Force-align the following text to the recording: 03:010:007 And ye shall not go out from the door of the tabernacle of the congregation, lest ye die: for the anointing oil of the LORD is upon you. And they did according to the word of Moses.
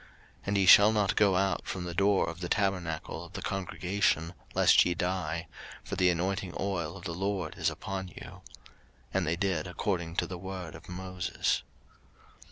03:010:007 0.01 0.09
And 0.47 0.57
ye 0.57 0.65
shall 0.65 0.91
not 0.91 1.15
go 1.15 1.35
out 1.35 1.67
from 1.67 1.83
the 1.83 1.93
door 1.93 2.27
of 2.27 2.39
the 2.39 2.49
tabernacle 2.49 3.23
of 3.23 3.33
the 3.33 3.41
congregation, 3.43 4.33
lest 4.55 4.83
ye 4.83 4.95
die: 4.95 5.45
for 5.83 5.95
the 5.95 6.09
anointing 6.09 6.55
oil 6.59 6.97
of 6.97 7.03
the 7.03 7.13
LORD 7.13 7.55
is 7.55 7.69
upon 7.69 8.07
you. 8.07 8.41
And 9.13 9.27
they 9.27 9.35
did 9.35 9.67
according 9.67 10.15
to 10.15 10.25
the 10.25 10.39
word 10.39 10.73
of 10.73 10.89
Moses. 10.89 11.61